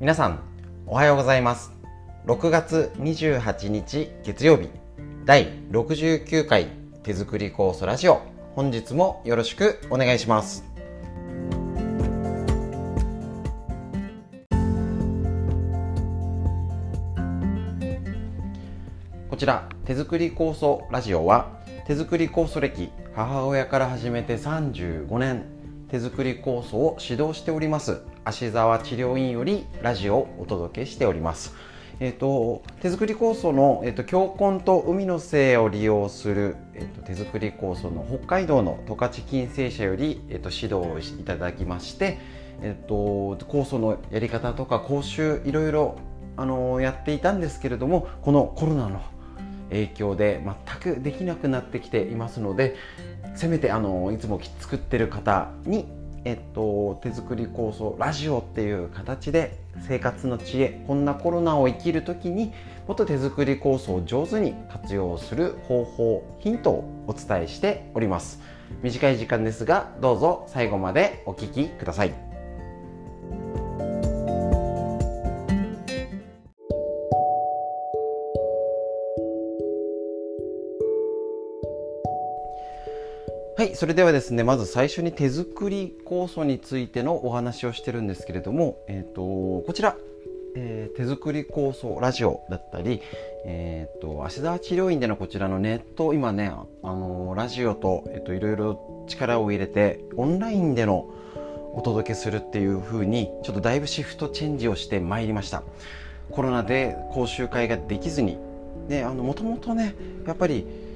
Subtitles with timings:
[0.00, 0.40] 皆さん
[0.86, 1.74] おはようございます。
[2.24, 4.70] 6月28日月曜日。
[5.26, 6.68] 第69回
[7.02, 8.22] 手作り酵素ラジオ。
[8.54, 10.64] 本日もよろしくお願いします。
[19.28, 25.44] こちら手作り酵素ラジオは手作り酵素歴母親から始めて35年
[25.90, 28.00] 手作り酵素を指導しております。
[28.24, 31.54] 芦沢治療院よりラジオをお届けしております。
[32.00, 42.18] えーと、手作り酵素の、えーと、強根と海の精を利用する、えーと、手作り酵素の北海道の十勝金星社より、えー、と指導をいただきまして、
[42.62, 45.98] えー、と酵素のやり方とか講習いろいろ、
[46.38, 49.02] あのー、やっていたんですけれどもこのコロナの
[49.68, 50.42] 影響で
[50.82, 52.76] 全くできなくなってきていますので
[53.34, 55.86] せめてあのいつも作ってる方に、
[56.24, 62.52] えっと、手作り構想ラジオっていう形で生活の知恵こんなコロナを生きる時に
[62.86, 68.40] もっと手作り構想を上手に活用する方法ヒントをお伝えしております。
[68.82, 72.29] 短い時間ですがどうぞ最後までお聴きください。
[83.60, 89.98] はい、それではですね、まず最初に手作り酵素についてのお話をしてるんですけれども、えっ、ー、と、こちら、
[90.56, 93.02] えー、手作り酵素ラジオだったり、
[93.44, 96.50] えっ、ー、と、芦沢治療院でのこちらのネット、今ね、
[96.82, 101.10] あのラジオと、えっ、と、いろいろ力を入れて、オンラインでの
[101.74, 105.64] お届けするっていう風に、ちょっとだいぶシフトチェンジをしてまいりました。
[106.30, 108.38] コロナで講習会ができずに、
[108.88, 109.94] で、あの、もともとね、
[110.26, 110.88] やっぱり、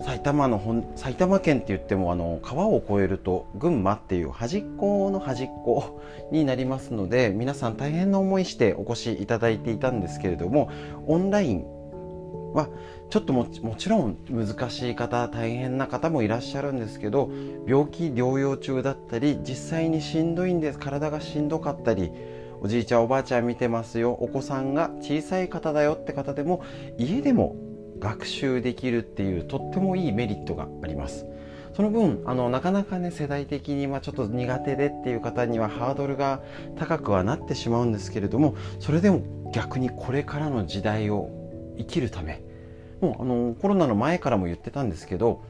[0.00, 10.70] 埼玉の本埼玉県って言ってもあの川を越えると群馬っていう端っこの端っこ になりますので皆さん大変な思いしてお越しいただいていたんですけれども
[11.06, 11.64] オンライン
[12.54, 12.68] は
[13.10, 17.30] ちょっとももちろん難しい方大変な方もいらっしゃるんですけど
[17.66, 22.12] 病気療養中だったり実際にしんどいんです体がしんどかったり
[22.60, 26.62] おじいちゃんおばあちゃん見てますよお子さんが小さい方だよって方でも
[26.98, 27.56] 家でも
[28.00, 31.26] 学習できるっていうとってもいいメリットがあります。
[31.78, 36.40] その分あのなかなかね世代的にはちょっと苦手でっていう方にはハードルが
[36.76, 39.22] 高くはなってしまうんですけれどもそれでも
[39.54, 41.30] 逆にこれからの時代を
[41.78, 42.42] 生きるため
[43.00, 45.40] もうあのコロナの前からも言ってたんですけど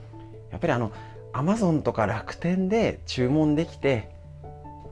[0.51, 0.93] やっぱりあの
[1.33, 4.11] アマゾンとか楽天で注文できて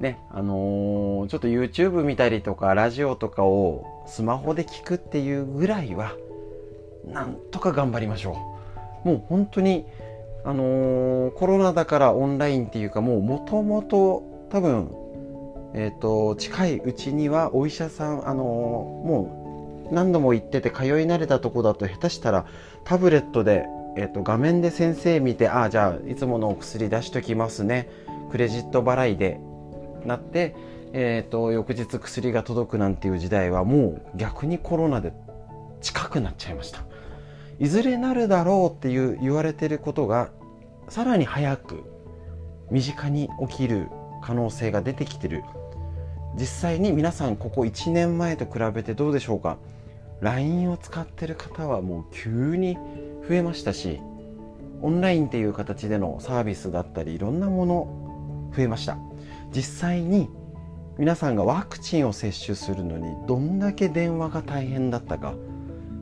[0.01, 6.15] ねあのー、ちょっと YouTube 見たりとかラジオとかをスマホで聞くっていうぐらいは
[7.07, 8.37] なんとか頑張りましょ
[9.05, 9.87] うもう本当に
[10.45, 14.91] あのー、コロナだからオンラインっていうかもうもともと多分
[15.75, 22.47] え、と近いうちにはお医者さんあのー、もう何度も行ってて通い慣れたとこだと下手したら
[22.85, 23.67] タブレットで、
[23.97, 27.89] えーと、画面で先生見てああじゃあいつものお薬出しときますね
[28.31, 29.41] クレジット払いで
[30.05, 30.55] なって、
[30.93, 35.13] えーと翌日薬が届くなんていう時代はもう逆にコロナで
[35.81, 36.81] 近くなっちゃいました。
[37.59, 40.31] いずれなるだろうっていう言われてることが
[40.89, 41.85] さらに早く
[42.71, 43.89] 身近に起きる
[44.23, 45.43] 可能性が出てきてる。
[46.39, 49.57] 実際に皆さんここ1年前と比べてどうでしょうか
[50.21, 52.77] ？LINE を使ってる方はもう急に
[53.27, 54.01] 増えましたし
[54.83, 58.99] オンラインっていう形でのサービスだったりいろんなもの増えました。
[59.51, 60.29] 実際に
[60.99, 65.35] 皆さんがワクチンを接種するのにどんだけ電話が大変だったか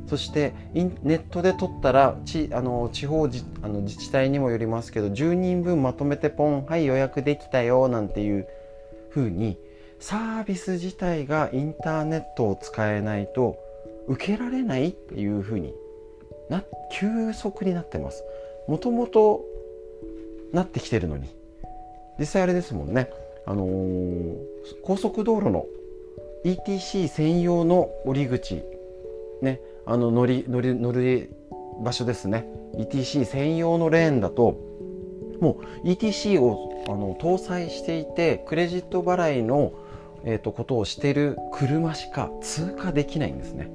[0.07, 8.47] そしてネットで取ったらちあの地方じあの自治体にもよりますけど10人分まとめてポンはい予約できたよなんていう
[9.11, 9.57] ふうに
[10.01, 13.59] サービス自体がインターネットを使えないと
[14.07, 15.73] 受けられないっていうふうに
[16.51, 16.63] な
[16.93, 18.23] 急速になってます。
[18.69, 19.45] もともと
[20.53, 21.29] なってきてるのに。
[22.19, 23.11] 実際あれですもんね。
[23.47, 24.37] あのー、
[24.83, 25.67] 高速道路の
[26.45, 28.63] ETC 専用の降り口
[29.43, 31.31] ねあの乗り乗り乗る
[31.83, 32.47] 場所ですね。
[32.77, 34.59] ETC 専用のレーンだと
[35.41, 39.73] もう ETC をあの搭載していてクレジット払いの、
[40.25, 43.71] えーと、ことをしている車しか通過できないんですね。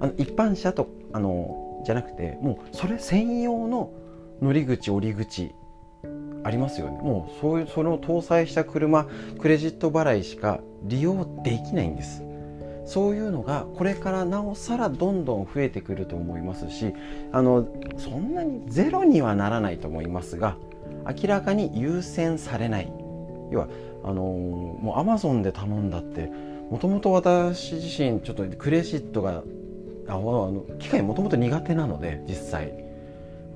[0.00, 3.92] あの一般車とあのじゃなくてもうそれ専用の
[4.40, 5.54] 乗り口降り口
[6.42, 6.98] ありますよね。
[6.98, 9.06] もうそういうその搭載した車
[9.38, 12.22] クレジット払いしか利用できないんです。
[12.84, 16.92] そういうのがこれからなおさらどんどん増えてくると思いますし
[17.32, 17.66] あの
[17.96, 20.56] そんなにゼロにはならないと思いますが
[21.06, 22.92] 明らかに優先されない。
[23.50, 23.68] 要は
[24.02, 26.30] あのもうアマゾンで頼んだって
[26.70, 29.42] もともと私自身ちょっとクレジットが
[30.08, 32.84] あの機械もともと苦手なので実際。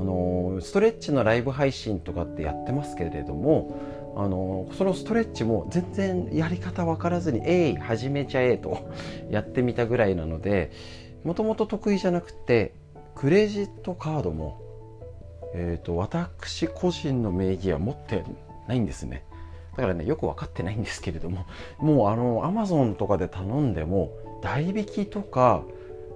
[0.00, 3.74] あのストレッチのライブ配信とかってやってますけれども
[4.18, 8.90] あのそのストレッチも全然やり方分からずに「えい始めちゃえ」と
[9.30, 10.72] やってみたぐらいなので
[11.22, 12.72] もともと得意じゃなくて
[13.14, 14.60] クレジットカードも、
[15.54, 18.24] えーと、私個人の名義は持って
[18.66, 19.24] ないんですね。
[19.76, 21.46] だからねよく分かってないんですけれども
[21.78, 24.10] もうあのアマゾンとかで頼んでも
[24.42, 25.62] 代引きとか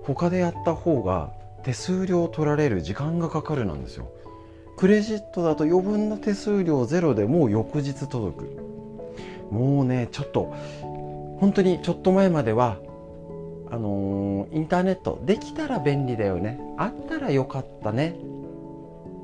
[0.02, 1.32] 他でやった方が
[1.62, 4.10] 手数料取られる時間がかかるなんですよ。
[4.82, 9.46] クレジットだと余分な手数料ゼロでもう翌日届く。
[9.48, 10.52] もうねちょっと
[11.38, 12.78] 本当にちょっと前までは
[13.70, 16.58] あのー、インターネットできたら便利だよね。
[16.78, 18.16] あったらよかったね。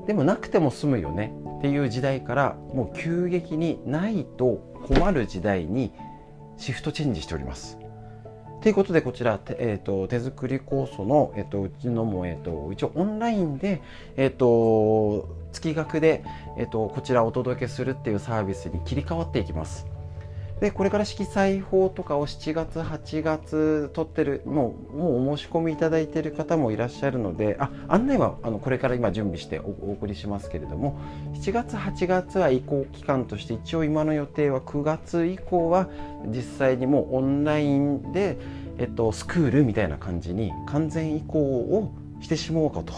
[0.07, 1.33] でもなくても済むよね。
[1.57, 5.91] っていう時代からもう急激にないと困る時代に
[6.55, 7.77] シフトチェンジしております。
[8.61, 13.81] ということでこちら、えーと、手作り酵素の、えーと、うちのも、えーと、一応オンラインで、
[14.17, 16.23] えー、と月額で、
[16.57, 19.85] えー、とこちらお届けするっていうサービスに切り替わっていきます。
[20.59, 30.99] でこれから色彩法とかを7月8月取ってるもうもうお申し込みいただいてる方もいらっしゃるのであ案内はあのこれから今準備してお送りしますけれども
[31.35, 35.89] 7月8月は移行期間として一応今の予定は9月以降は
[36.25, 38.37] 実際にもうオンラインで、
[38.79, 42.93] えっと、スクールみたいな感じに完全移行をしてしまおうかと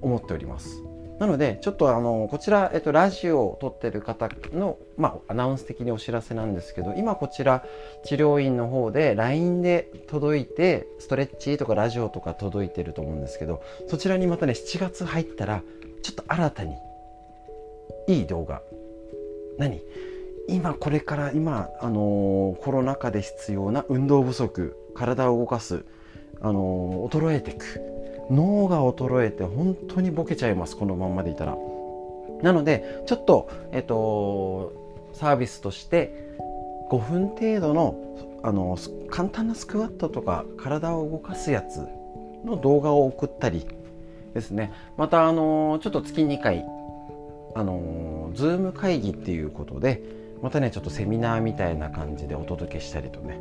[0.00, 0.91] 思っております。
[1.22, 7.64] なのでちょっとあのこちら、えっと、ラジオを撮ってる方の、まあ、アナウンス的にお知らせなんですけど今こちら
[8.04, 15.62] 治療院の方で LINE で届いてストレッチとかラジオとか届いてると思うんですけどそちらにまたね7月入ったら
[16.02, 16.74] ちょっと新たに
[18.08, 18.60] いい動画。
[19.58, 19.80] 何？
[20.48, 25.84] 今これから今、あの、コロナ禍で必要な運動不足体を動かす、
[26.40, 28.01] あの、衰えていく。
[28.30, 31.56] 脳が衰えて本当にボケちゃいますこのまんまでいたら。
[32.42, 34.72] なのでちょっとえっと
[35.12, 36.12] サービスとして
[36.90, 37.94] 5分程度の
[38.42, 38.76] あの
[39.08, 41.86] 簡単なスクワットとか体を動かすやつ
[42.44, 43.66] の動画を送ったり
[44.34, 44.72] ですね。
[44.96, 46.64] またあのちょっと月2回
[47.54, 50.02] あのズーム会議っていうことで
[50.42, 53.38] またねちょっとセミナーみたいな感じでお届けしたりとね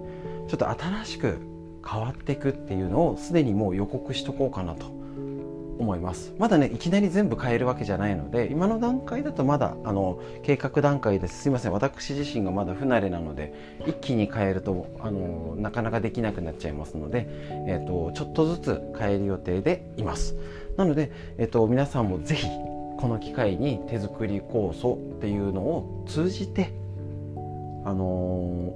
[0.47, 1.39] ちょっと新しく
[1.87, 5.01] 変わっていくっていうのをすでにもう予告しとこうかなと
[5.81, 6.33] 思います。
[6.37, 11.43] まだねいきなり全部変えるわけじゃないので今の段階だとまだあの計画段階です。
[11.43, 11.71] すいません。
[11.71, 13.53] 私自身がまだ不慣れなので
[13.87, 17.27] 一気に変えるとあのなかなかできなくなっちゃいますので、
[17.67, 20.35] えーと、ちょっとずつ変える予定でいます。
[20.77, 22.47] なので、えーと、と皆さんもぜひ
[22.97, 26.71] この機会に手作り酵素っていうのを通じて
[27.83, 28.05] あの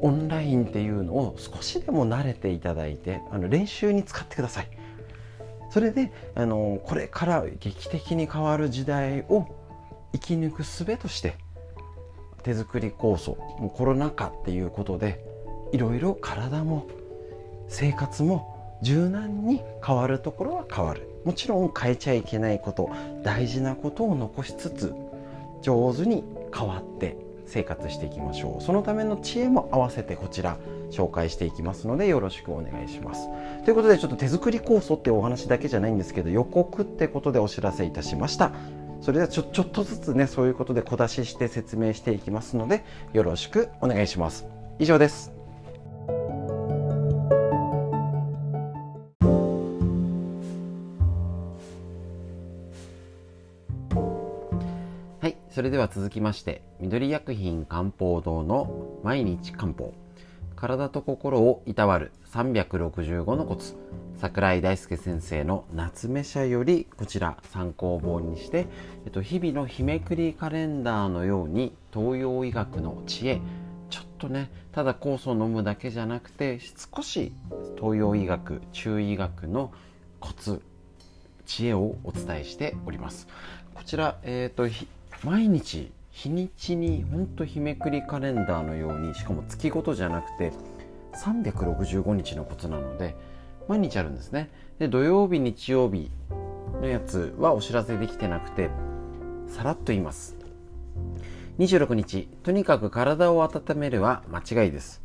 [0.01, 4.67] オンラインっていうのを少しでも慣れていただいてあの練習に使ってください。
[5.69, 9.45] それで、あのこれから劇的に変わる時代を
[10.13, 11.35] 生き抜く術として
[12.43, 15.25] 手作り酵素もうコロナ禍っていうことで
[15.73, 16.87] いろいろ体も
[17.67, 21.09] 生活も柔軟に変わるところは変わる。
[21.25, 22.91] もちろん変えちゃいけないこと
[23.23, 24.93] 大事なことを残しつつ
[25.63, 26.23] 上手に
[26.55, 28.63] 変わって生活していきましょう。
[28.63, 30.57] そのための知恵も合わせてこちら
[30.91, 33.27] 紹介していきますのでよろしくお願いします。
[33.63, 38.51] ということでちょっと手作り酵素ってお話だけじゃないんですけど予告ってことでお知らせいたしました。
[39.01, 42.83] それではちょちょっとずつねそういうことで小出しして説明していきますので
[43.13, 44.47] よろしくお願いします。
[44.79, 45.34] 以上です。
[55.55, 59.93] それでは続きまして緑薬品漢方堂の毎日漢方。
[60.57, 63.77] 体と心をいたわる365のコツ。
[64.17, 68.67] 桜井大輔先生の夏目社よりこちら参考本にして、
[69.05, 73.39] えっと、日々の日めくりカレンダーのように東洋医学の知恵。
[73.89, 77.31] ちょっとねただ酵素を飲むだけじゃなくて少し
[77.79, 79.71] 東洋医学中医学の
[80.19, 80.61] コツ
[81.45, 83.29] 知恵をお伝えしております。
[83.73, 84.67] こちら、えーと
[85.23, 90.53] 毎日日にちにほんと日めくりカレンダーのようにしかも月ごとじゃなくて
[91.23, 93.15] 365日のことなので
[93.67, 94.49] 毎日あるんですね。
[94.79, 96.11] で土曜日日曜日
[96.81, 98.69] のやつはお知らせできてなくて
[99.47, 100.35] さらっと言います。
[101.57, 105.01] 26日とにかく体を温めるは間違いです。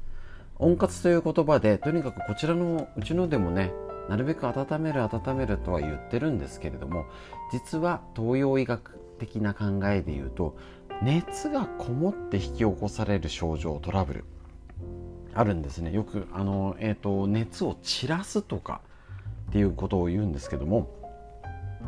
[0.59, 3.73] 温活という言葉でとにかくこちらのうちのでもね
[4.11, 7.07] なるべく温める温めるとは言ってるんですけれども
[7.53, 10.57] 実は東洋医学的な考えで言うと
[11.03, 14.25] 熱がこもって引き起こされる症状トラブル。
[15.33, 15.93] あるんですね。
[15.93, 18.81] よくあの、えーと、熱を散らすとか
[19.51, 20.91] っていうことを言うんですけども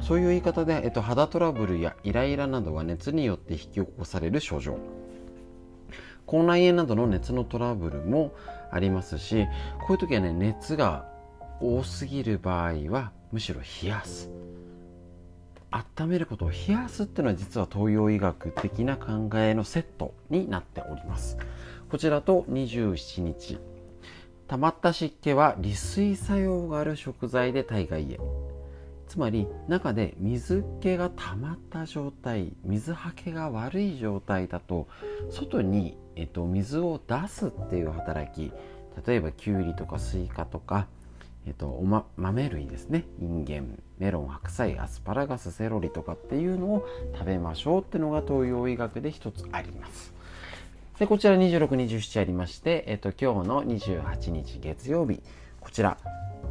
[0.01, 4.79] そういう言い方で、えーと、肌トラブルやイライラなどは熱によって引き起こされる症状。
[6.25, 8.33] 口内炎などの熱のトラブルも
[8.71, 9.47] ありますし
[9.81, 11.07] こういう時はね熱が
[11.61, 14.31] 多すぎる場合はむしろ冷やす。
[15.73, 21.37] 温めることを冷やすっていうのは実は東洋医学的な考えのセットになっております。
[21.91, 23.59] こちらと27日。
[24.52, 28.21] 溜まった湿気は利水作用がある食材で体外へ
[29.09, 34.88] つまり中で水気が溜まった状態水はけが悪い状態だと
[35.31, 38.52] 外に、えっと、水を出すっていう働き
[39.07, 40.87] 例えばきゅうりとかスイカとか
[41.46, 43.04] えっと、おま、豆類ですね。
[43.20, 50.12] インゲンメロン白菜アスパラガスセロリとかっていうのを食べましょうっていうのが東洋医学で一つあります。
[50.99, 55.20] でこちら2627ありまして、えっと、今日の28日月曜日。
[55.61, 55.96] こちら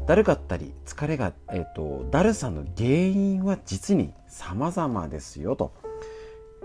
[0.08, 5.74] だるかったり疲れが、えっと、だるさの原因は実に様々ですよと。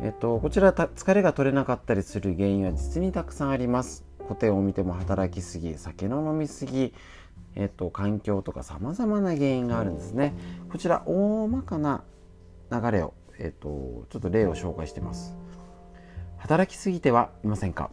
[0.01, 4.05] えっと、こちら疲れが取れなかったりする原因は実にたくさんあります。
[4.25, 6.93] 古典を見ても働きすぎ酒の飲みすぎ
[7.55, 10.35] えっと、環境とかさまざまな原因があるんですね。
[10.71, 12.05] こちら大まかな
[12.71, 15.35] 流れを、えっと、ちょっと例を紹介しています。
[16.39, 17.91] 働きすぎてはいませんか？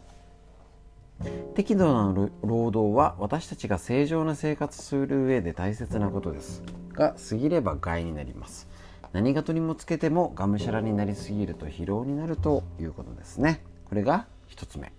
[1.55, 6.62] 適度な労働は私たちが正常な生活する上で大切なことです。
[6.91, 8.67] が過ぎれば害になります。
[9.13, 13.63] 何事にもつけてもがむしゃらになりすぎると疲労になるということですね。
[13.85, 14.91] これが1つ目。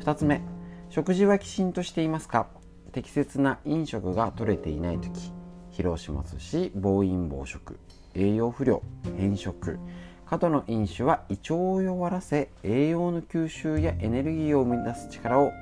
[0.00, 0.42] 2つ目。
[0.90, 2.48] 食事はきちんとしていますか？
[2.96, 5.30] 適切な飲食が取れていない時
[5.70, 7.78] 疲労しますし暴飲暴食
[8.14, 8.82] 栄養不良
[9.18, 9.78] 変色
[10.24, 15.52] 過度の飲酒は胃腸を弱らせ栄養の吸収やエネルギーを生み出す力を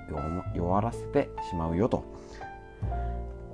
[0.55, 2.05] 弱らせてしまうよと。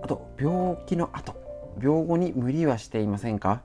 [0.02, 1.34] あと病気の後
[1.82, 3.62] 病後に無理はしていませんか？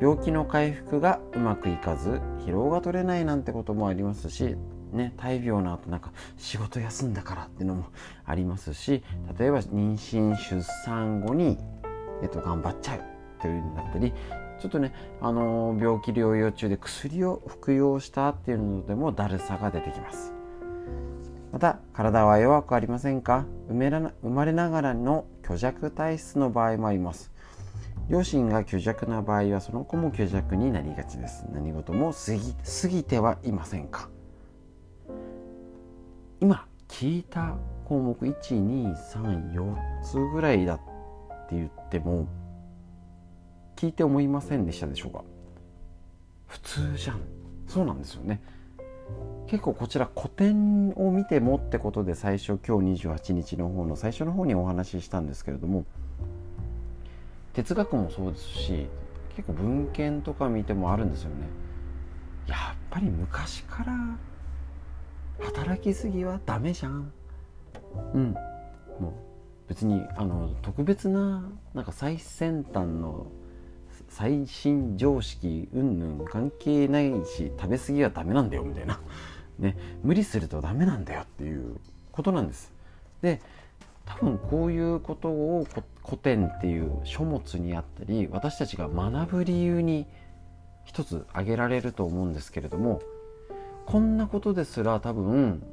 [0.00, 4.54] 病気の回復がうまくいかず疲労が取れないなんてこともありますし
[4.92, 7.86] ね、大病の後なんか仕事休んだからっていうのも
[8.24, 9.02] ありますし
[9.38, 11.58] 例えば妊娠出産後に、
[12.22, 13.00] えっと、頑張っちゃう
[13.40, 14.12] というんだったり
[14.60, 14.92] ちょっとね、
[15.22, 20.34] あのー、病気療養中で薬を服用したっていうのでもだるさが出てきます。
[21.50, 23.46] また体は弱くありませんか？
[23.68, 27.32] 生まれながらの虚弱体質の場合もあります。
[28.08, 31.46] 両親が虚弱な場合はその子も虚弱になりがちです。
[31.52, 34.10] 何事も過ぎ過ぎてはいませんか？
[36.40, 37.54] 今聞いた
[37.84, 40.78] 項目1234つぐらいだっ
[41.48, 42.26] て言っても
[43.76, 45.22] 聞いて思いませんでしたでしょうか？
[46.46, 47.20] 普通じゃん。
[47.66, 48.40] そうなんですよね。
[49.48, 55.84] 結構こちら古典を見てもってことで最初今日28日の方の最初の方にお話ししたんですけれども
[57.52, 58.86] 哲学もそうですし
[59.36, 61.46] 結構文献とか見てもあるんですよね。
[62.46, 63.92] やっぱり昔から
[65.40, 67.12] 働きすぎはダメじゃん。
[68.14, 68.32] うん。
[68.98, 69.12] もう
[69.68, 73.26] 別にあの特別ななんか最先端の
[74.08, 79.00] 最新常識うんぬん関係ないし食べ過ぎはダメなんだよみたいな、
[79.58, 81.76] ね、無理するとダメなんだよっていう
[82.10, 82.72] ことなんです。
[83.22, 83.40] で
[84.06, 85.66] 多分こういうことを
[86.04, 90.06] 古典っていう書物にあったり私たちが学ぶ理由に
[90.84, 93.00] 一つ挙げられると思うんですけれども
[93.90, 95.64] こんなことですら多分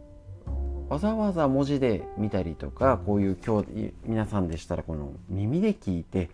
[0.89, 6.31] わざわざ文字で見たりとかこういう今日皆さんでしたらこの耳で聞いて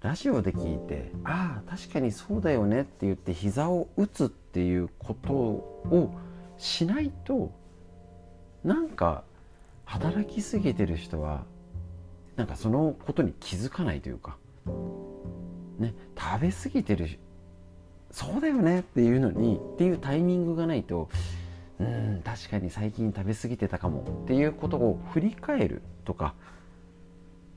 [0.00, 6.18] ラジオで聞いてああ確かにそうだよねって言って膝を打つっていうことを
[6.56, 7.52] しないと
[8.64, 9.22] なんか
[9.84, 11.44] 働きすぎてる人は
[12.36, 14.38] なんかそのことに気づかないというか
[15.78, 17.18] ね食べ過ぎてる
[18.10, 21.08] そうだよねっていうのにっていうタイミングがないと
[21.78, 26.34] うん確かに最近食べ過ぎてたかもっていうことを振り返るとか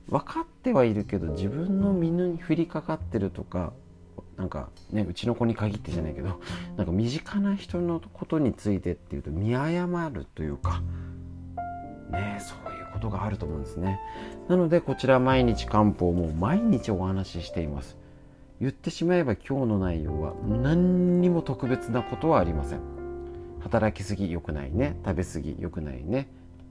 [0.08, 3.72] 分かってはいるけど自分の身に降りかかってるとか
[4.36, 6.40] なんかねうちの子に限ってじゃないけど
[6.76, 10.82] なんか身近な人のことについてっていうと見誤るというか
[12.10, 14.00] ねそういうことがあると思うんですね。
[14.48, 17.96] なのでこちら毎日漢方も毎日お話ししています。
[18.60, 22.80] 言ってしまえば今日の内容は何にも特別なことはありません。
[23.60, 24.96] 働きすぎ良くないね。
[25.04, 26.28] 食べ過ぎ良くないね。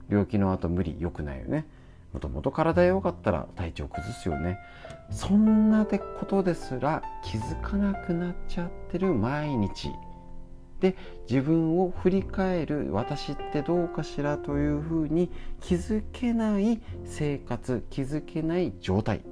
[0.08, 1.66] 病気の後無理良くないよね。
[2.12, 4.58] もともと体弱かったら体調崩すよね。
[5.10, 9.90] そんなことですら気づかなくなっちゃってる毎日。
[10.80, 10.96] で
[11.28, 19.22] 自分を振り返る私ってどうかしらというふうに気づけない生活気づけない状態。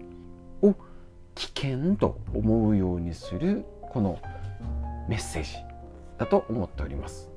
[1.35, 4.21] 危険と思うようにするこの
[5.09, 5.57] メッセージ
[6.19, 7.31] だと思っております。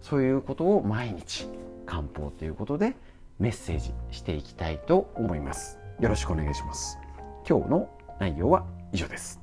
[0.00, 1.48] そういうことを毎日
[1.86, 2.94] 漢方ということで
[3.38, 5.78] メッセージしていきたいと思います。
[6.00, 6.98] よろしくお願いします。
[7.48, 9.40] 今日の内容は以上です。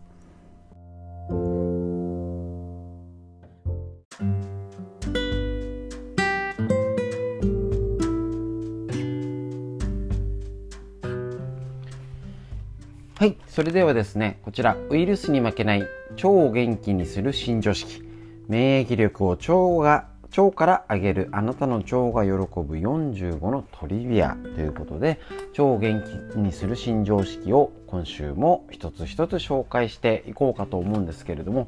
[13.19, 13.35] はい。
[13.47, 18.01] それではですねこちらウイルスに負けない腸を元気にする新常識。
[18.47, 20.07] 免疫力を腸が
[20.37, 26.01] 腸から上げるあなたの腸が喜ぶ45のトリビアということで腸を元
[26.33, 31.67] 気にする新常識を今週も一つ一つ紹介していこうかと思うんですけれども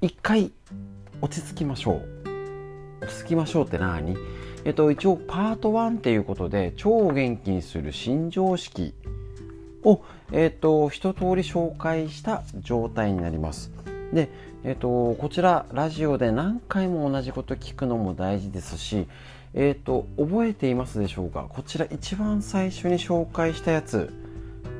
[0.00, 0.52] 一回
[1.20, 2.02] 落ち着きましょう。
[3.02, 4.16] 落ち着きましょうって何？
[4.64, 8.94] えっと一応パート1っていうことで腸を元気にする新常識
[9.86, 10.00] を、
[10.34, 13.70] えっと一通り紹介した状態になります
[14.12, 14.28] で
[14.66, 19.06] えっ、ー、と、こちらラジオで何回も同じこと聞くのも大事ですし、
[19.52, 21.44] えっ、ー、と、覚えていますでしょうか？
[21.50, 24.10] こちら一番最初に紹介したやつ。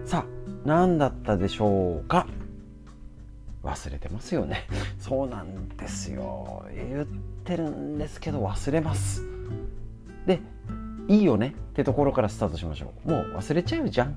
[0.06, 2.26] さあ、何だったでしょうか？
[3.62, 4.66] 忘れてますよね。
[4.98, 6.64] そうなんですよ。
[6.74, 7.06] 言っ
[7.44, 9.22] てるんですけど忘れます。
[10.24, 10.40] で、
[11.08, 11.48] いいよね？
[11.48, 13.10] ってところからスタートしましょう。
[13.10, 14.16] もう忘れちゃうじゃん。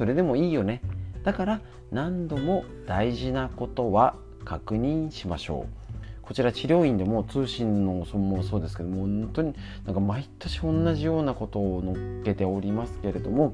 [0.00, 0.80] それでもいいよね。
[1.24, 1.60] だから
[1.92, 4.14] 何度も大事なことは
[4.46, 9.54] 確認しましょうこちら治療院でも通信のもそうですけども本当に
[9.84, 13.52] なんか毎年同じようなことを載っけておりますけれども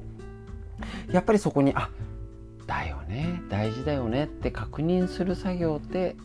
[1.11, 1.89] やっぱりそこにあ
[2.65, 6.15] だよね大事だよねって確認する作業って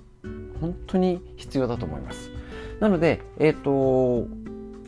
[0.61, 2.31] 本当に必要だと思います
[2.79, 4.29] なのでえっ、ー、と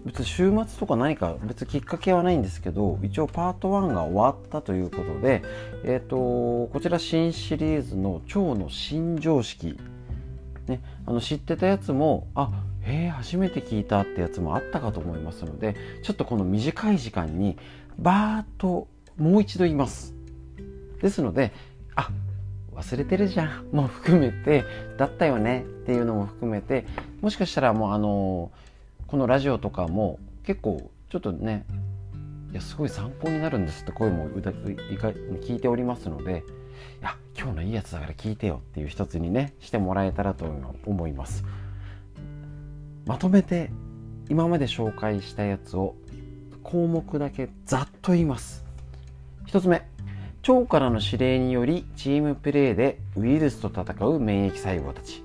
[0.04, 5.42] 別に週末とか何か別きっかけはないんですけど一応パート1が終わったということで、
[5.84, 6.16] えーと、
[6.72, 9.78] こちら新シリーズの「腸の新常識」
[10.68, 12.50] ね、あの知ってたやつもあ
[12.82, 17.58] へえ初めて聞いたってやつもあったかと思いますのでちょっとこの短い時間に
[17.98, 20.14] バーッともう一度言います。
[21.00, 21.52] ですので
[21.94, 22.10] あ
[22.74, 23.68] 忘れてるじゃん。
[23.72, 24.64] も含めて
[24.98, 25.64] だったよね。
[25.82, 26.86] っていうのも含めて
[27.20, 28.63] もしかしたらもうあのー
[29.14, 31.64] このラジオとかも結構ちょっとね
[32.50, 36.42] いやすごい参考になるんですって声も聞いておりますので
[37.00, 40.46] いや今日のいいやつだから聞いてよっていう一つにねしてもらえたらと
[40.84, 41.44] 思います。
[43.06, 43.70] まとめて
[44.28, 45.94] 今まで紹介したやつを
[46.64, 48.64] 項目だけざっと言います。
[49.46, 49.86] 一つ目
[50.48, 55.23] 腸からの指令によりチームプレーでウイルスと戦う免疫細胞たち。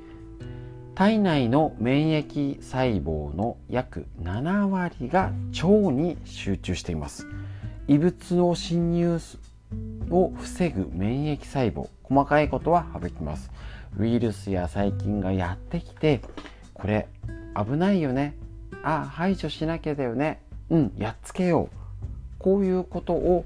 [1.00, 7.26] 体内の免疫細胞の約7割が腸に集中しています。
[7.88, 9.18] 異物の侵入
[10.10, 13.50] を防ぐ免疫細胞細かいことは省きます。
[13.98, 16.20] ウイルスや細菌がやってきて
[16.74, 17.08] これ
[17.56, 18.36] 危ないよね。
[18.84, 20.42] あ排除しなきゃだよね。
[20.70, 21.76] うんやっつけよう。
[22.40, 23.46] こういうことを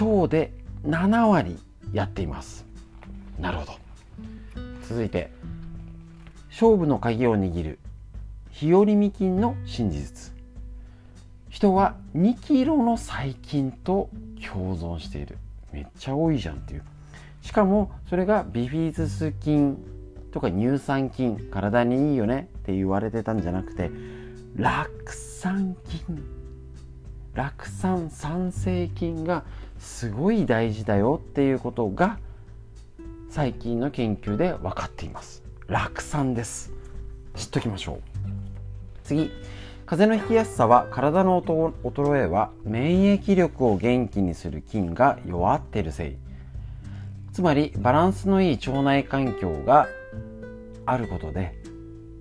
[0.00, 0.50] 腸で
[0.86, 1.58] 7割
[1.92, 2.64] やっています。
[3.38, 3.72] なるほど。
[4.88, 5.30] 続いて
[6.52, 7.78] 勝負の鍵を握る。
[8.50, 10.34] 日和見菌の真実。
[11.48, 14.10] 人は2キロの細菌と
[14.46, 15.38] 共存している。
[15.72, 16.82] めっちゃ多いじゃんっていう。
[17.40, 19.82] しかもそれがビフィズス菌
[20.30, 23.90] とか乳酸菌体にいいよねって言われてたんじゃなくて
[24.54, 26.22] 酪酸菌。
[27.32, 29.44] 酪酸酸性菌が
[29.78, 32.18] すごい大事だよっていうことが
[33.30, 35.41] 最近の研究で分かっています。
[35.72, 36.70] 酪酸です。
[37.34, 38.00] 知っときましょう。
[39.04, 39.30] 次。
[39.86, 46.16] 風邪のひきやすさは体の衰えは免疫力を元気にする菌が弱ってるせい。
[47.32, 49.88] つまりバランスのいい腸内環境が
[50.84, 51.54] あることで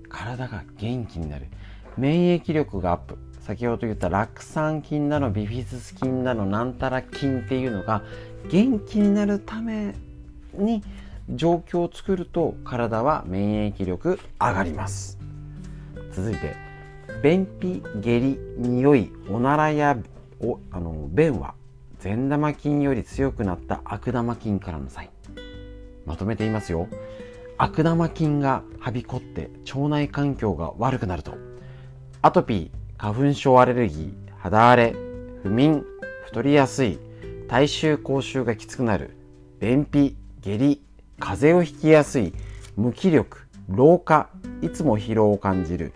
[0.08, 1.48] 体が元気になる。
[1.98, 3.18] 免疫力がアップ。
[3.42, 8.02] 先ほど言った酪酸菌だのビフィズス菌だのなんたら菌っていうのが
[8.50, 9.94] 元気になるため
[10.54, 10.84] に
[11.34, 15.18] 状況を作ると体は免疫力上がります。
[16.12, 16.56] 続いて
[17.24, 19.98] 便秘下痢匂いおならや
[20.40, 21.56] おあの便は
[22.00, 25.10] 善玉菌より強くなった悪玉菌からのサイン。
[26.06, 26.88] まとめていますよ。
[27.58, 31.38] 悪玉菌がはびこって腸内環境が悪くなると。
[32.24, 34.96] アトピー花粉症アレルギー肌荒れ
[35.44, 35.86] 不眠
[36.26, 37.00] 太りやすい
[37.48, 39.16] 体臭口臭がきつくなる
[39.60, 40.82] 便秘下痢。
[41.22, 42.34] 風邪をひきやすい
[42.76, 43.38] 無気力
[43.70, 44.30] 老化
[44.62, 45.94] いつも疲労を感じる。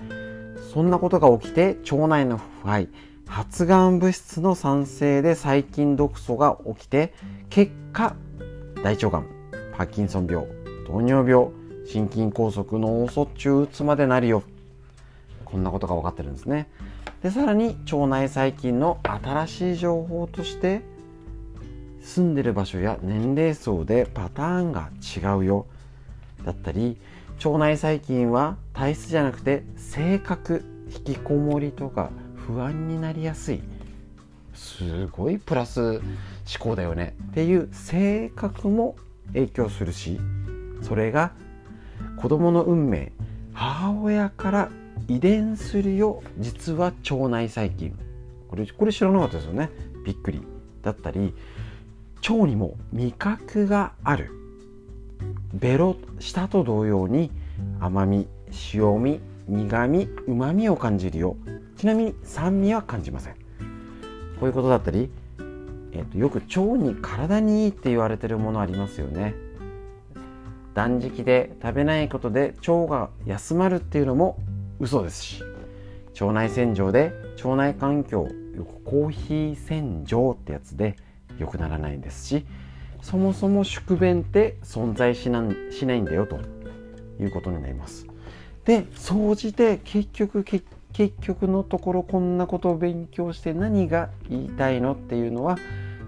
[0.71, 2.89] そんなことが起きて腸内の腐敗
[3.25, 7.13] 発がん物質の産生で細菌毒素が起きて
[7.49, 8.15] 結果
[8.83, 9.25] 大腸がん
[9.75, 10.45] パーキンソン病
[10.85, 11.47] 糖尿病
[11.85, 14.43] 心筋梗塞脳卒中うつまでなるよ。
[15.43, 16.69] こんなことが分かってるんですね。
[17.23, 20.81] でさらに腸内細菌の新しい情報として
[22.05, 25.65] 住んでる場所や年齢層でパターンが違うよ。
[26.45, 26.97] だったり
[27.43, 30.63] 腸内細菌は体質じゃなくて性格
[30.95, 33.61] 引きこもりとか不安になりやすい。
[34.53, 36.01] すごいプラス思
[36.59, 37.15] 考だよね。
[37.31, 38.95] っていう性格も
[39.33, 40.19] 影響するし
[40.83, 41.31] それが
[42.17, 43.11] 子供の運命
[43.51, 44.69] 母親から
[45.07, 47.97] 遺伝するよ実は腸内細菌。
[48.47, 49.71] これこれ知らなかったですよね。
[50.05, 50.43] びっくり。
[50.85, 51.33] だったり
[52.17, 54.31] 腸にも味覚がある。
[55.53, 57.31] ベロ舌と同様に
[57.79, 58.27] 甘み
[58.73, 61.37] 塩味苦味うまみを感じるよ。
[61.77, 63.33] ちなみに酸味は感じません。
[63.33, 63.39] こ
[64.43, 65.09] ういうことだったり、
[65.91, 69.35] えーと、よく腸に体にいいって言われてるものありますよね。
[70.73, 74.37] 断食で食べないことで腸が休まるっていうのも
[74.79, 75.43] 嘘ですし。
[76.19, 80.95] 腸内洗浄で腸内環境よくコーヒー洗浄ってやつで
[81.39, 82.45] 良くならないんですし
[83.01, 86.39] そもそも宿便って存在しなしないんだよと
[87.21, 88.07] いうことになります。
[88.65, 90.65] で総じて結局結
[91.21, 95.57] 局のところこんなことを勉強して何が言いたいのっていうのは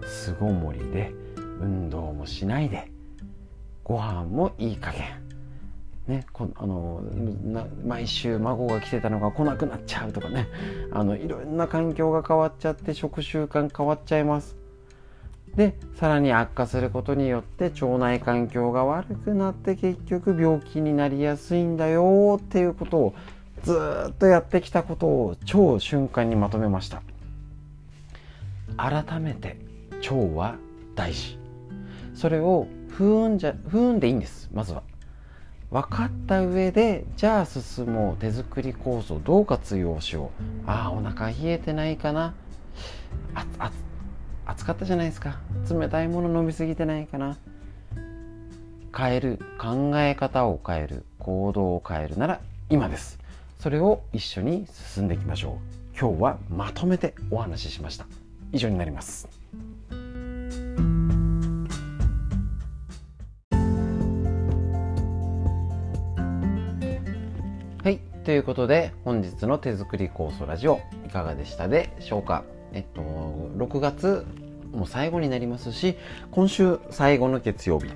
[0.08, 1.14] 巣ごもりで
[1.60, 2.92] 運動もしないで
[3.84, 5.28] ご飯もいい加減。
[6.08, 7.04] ね、こあの
[7.86, 10.48] 毎週孫が来てたのが来なくなっちゃうとかね。
[10.92, 14.57] あのいろんな環境が変わっちゃって食習慣変わっちゃいます。
[15.58, 23.16] でさらに悪化することによって腸内環境が悪くなって結局病気になりやすいんだよっていうことを
[23.64, 23.76] ず
[24.12, 27.02] っとやってきたことを超瞬間にまとめました。
[28.78, 29.58] 改めて
[30.08, 30.58] 腸は
[30.96, 31.40] 大事。
[32.14, 34.84] それを不運じゃ不運でいいんですまずは。
[35.72, 38.22] 分かった上でじゃあ進もう。
[38.22, 40.30] 手作り酵素どう活用しよ
[40.66, 40.70] う。
[40.70, 42.36] ああお腹冷えてないかな。
[43.34, 43.72] ああ
[44.58, 45.38] 暑かったじゃないですか。
[45.70, 47.38] 冷たいもの飲みすぎてないかな。
[48.96, 53.20] 変える考え方を変える行動を変えるなら今です。
[53.60, 54.66] それを一緒に
[54.96, 55.60] 進んでいきましょ
[55.96, 56.00] う。
[56.00, 58.08] 今日はまとめてお話ししました。
[58.52, 59.30] 以上になります。
[67.84, 72.44] はいということで本日の手作り酵素ラジオいかがでしたでしょうか？
[72.74, 74.26] えっと、6月
[74.72, 75.98] もう最後になりますし
[76.32, 77.88] 今週最後の月曜日。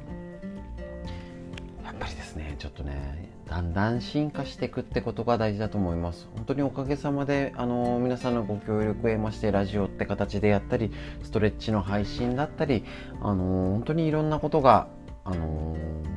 [1.83, 6.29] やっぱりですねちょっとねだんだん進化していくってことが大事だと思います。
[6.35, 10.91] 本当におかげさまであの皆さんのご協力を得ましてラジオって形でやったり
[11.23, 12.85] ストレッチの配信だったり
[13.21, 14.87] あの本当にいろんなことが
[15.25, 15.75] あの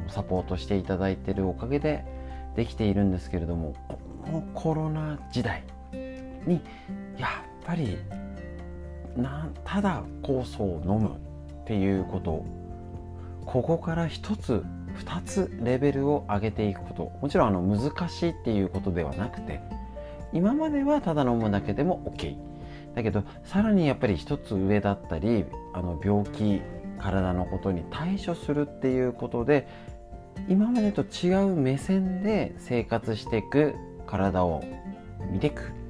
[0.09, 2.05] サポートしていただいてるおかげで
[2.55, 3.99] できているんですけれどもこ
[4.31, 5.65] のコロナ時代
[6.47, 6.61] に
[7.19, 7.99] やっぱり
[9.17, 11.17] なただ酵素を飲む
[11.63, 12.45] っていうこと。
[13.47, 17.13] ここから一つ二つレベルを上げていくこと。
[17.21, 19.61] もちろんあの難しいっていうことではなくて
[20.33, 22.37] 今まではただ飲むだけでも OK
[22.95, 26.61] だけどさらにやっぱり一つ上だったりあの病気
[26.99, 29.69] 体のことに対処するっていうことで
[30.49, 33.75] 今までと違う目線で生活していく
[34.07, 34.65] 体を
[35.31, 35.84] 見ていく。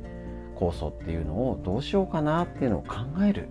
[0.55, 3.49] 酵素っていうのをどうしようかなっていうのを考える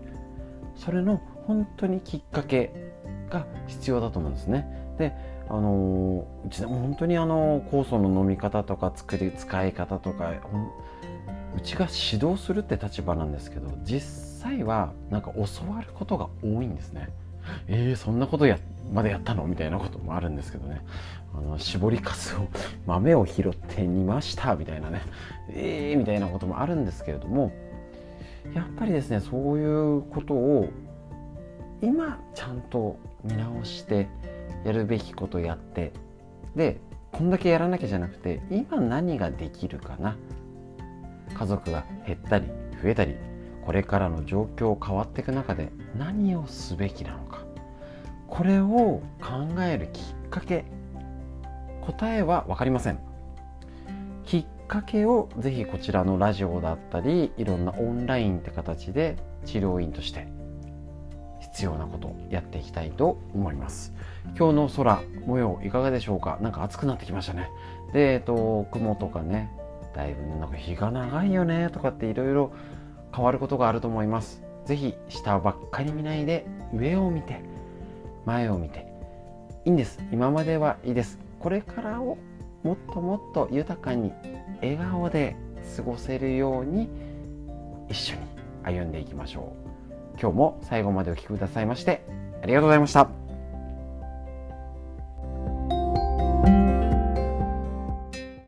[0.75, 2.91] それの本当にきっかけ
[3.29, 4.95] が必要だと思うんですね。
[4.97, 5.13] で
[5.49, 10.31] あのうちでも本当にあの酵素の飲み方とか作り使い方とか
[11.55, 17.09] うちが指導するって立場なんですけど実際はなんか教わることが多いんですね。
[17.67, 18.59] えー、そんなことや
[18.93, 19.45] までやったの？
[19.47, 20.81] みたいなこともあるんですけどね。
[21.35, 22.47] あの絞りかすを
[22.85, 25.01] 豆を拾って煮ましたみたいなね。
[25.49, 27.51] ええー、みたいなこともあるんですけれども
[28.53, 30.69] やっぱりですねそういうことを
[31.81, 34.07] 今ちゃんと見直して
[34.63, 35.91] やるべきことやって
[36.55, 36.79] で
[37.11, 40.15] こんだけやらなきゃじゃなくて今何ができるかな？
[41.33, 42.47] 家族が減ったり
[42.81, 43.15] 増えたり
[43.65, 47.22] これからの状況変わっていく中で何をすべきなの
[48.27, 50.65] これを考えるきっかけ
[51.81, 52.99] 答えは分かりません。
[54.25, 60.27] きっかけをぜひこちらのラジオだったりいろんなオンラインって形で治療院として
[61.41, 63.93] 必要なことをやっていきたいと思います。
[64.37, 66.39] 今日の空模様いかがでしょうか？
[66.41, 67.49] なんか暑くなってきましたね。
[67.91, 69.51] で、えっと、雲とかね
[69.93, 72.53] だいぶなんか日が長いよねとかっていろいろ
[73.15, 74.41] 変わることがあると思います。
[74.65, 77.43] 是非下ばっかり見ないで上を見て
[78.25, 78.91] 前を見て。
[79.65, 79.99] いいんです。
[80.11, 81.19] 今まではいいです。
[81.39, 82.17] これからを
[82.63, 84.11] もっともっと豊かに
[84.61, 85.35] 笑顔で
[85.75, 86.89] 過ごせるように
[87.89, 88.21] 一緒に
[88.63, 90.19] 歩んでいきましょう。
[90.19, 92.05] 今日も最後までお聴きくださいまして
[92.41, 93.22] ありがとうございました。